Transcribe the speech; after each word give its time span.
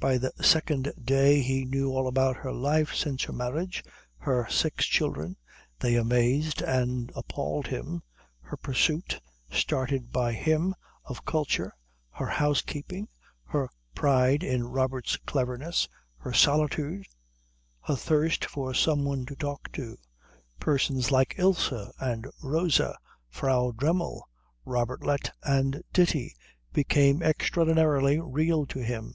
By 0.00 0.18
the 0.18 0.32
second 0.42 0.92
day 1.00 1.42
he 1.42 1.64
knew 1.64 1.90
all 1.92 2.08
about 2.08 2.38
her 2.38 2.52
life 2.52 2.92
since 2.92 3.22
her 3.22 3.32
marriage, 3.32 3.84
her 4.16 4.48
six 4.50 4.84
children 4.84 5.36
they 5.78 5.94
amazed 5.94 6.60
and 6.60 7.12
appalled 7.14 7.68
him 7.68 8.02
her 8.40 8.56
pursuit, 8.56 9.20
started 9.48 10.10
by 10.10 10.32
him, 10.32 10.74
of 11.04 11.24
culture, 11.24 11.72
her 12.10 12.26
housekeeping, 12.26 13.06
her 13.44 13.70
pride 13.94 14.42
in 14.42 14.64
Robert's 14.66 15.16
cleverness, 15.18 15.88
her 16.16 16.32
solitude, 16.32 17.06
her 17.82 17.94
thirst 17.94 18.44
for 18.46 18.74
some 18.74 19.04
one 19.04 19.24
to 19.26 19.36
talk 19.36 19.70
to. 19.74 19.96
Persons 20.58 21.12
like 21.12 21.36
Ilse 21.38 21.92
and 22.00 22.26
Rosa, 22.42 22.98
Frau 23.28 23.70
Dremmel, 23.70 24.22
Robertlet 24.66 25.30
and 25.44 25.84
Ditti, 25.92 26.34
became 26.72 27.22
extraordinarily 27.22 28.18
real 28.18 28.66
to 28.66 28.80
him. 28.80 29.14